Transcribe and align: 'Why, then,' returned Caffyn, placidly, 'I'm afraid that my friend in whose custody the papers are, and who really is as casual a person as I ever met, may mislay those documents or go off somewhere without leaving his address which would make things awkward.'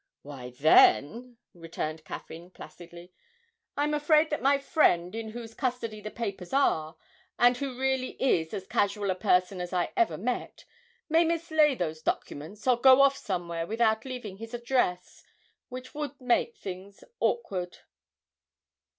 'Why, 0.23 0.49
then,' 0.49 1.37
returned 1.53 2.05
Caffyn, 2.05 2.49
placidly, 2.49 3.13
'I'm 3.77 3.93
afraid 3.93 4.31
that 4.31 4.41
my 4.41 4.57
friend 4.57 5.13
in 5.13 5.29
whose 5.29 5.53
custody 5.53 6.01
the 6.01 6.09
papers 6.09 6.53
are, 6.53 6.97
and 7.37 7.55
who 7.57 7.79
really 7.79 8.19
is 8.19 8.51
as 8.51 8.65
casual 8.65 9.11
a 9.11 9.15
person 9.15 9.61
as 9.61 9.71
I 9.73 9.91
ever 9.95 10.17
met, 10.17 10.65
may 11.07 11.23
mislay 11.23 11.75
those 11.75 12.01
documents 12.01 12.65
or 12.65 12.81
go 12.81 13.03
off 13.03 13.15
somewhere 13.15 13.67
without 13.67 14.03
leaving 14.03 14.37
his 14.37 14.55
address 14.55 15.23
which 15.69 15.93
would 15.93 16.19
make 16.19 16.57
things 16.57 17.03
awkward.' 17.19 17.77